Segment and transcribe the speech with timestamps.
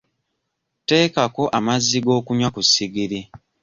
[0.87, 3.19] Teekako amazzi g'okunywa ku ssigiri.